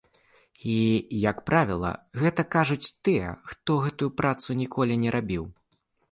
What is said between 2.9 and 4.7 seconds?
тыя, хто гэтую працу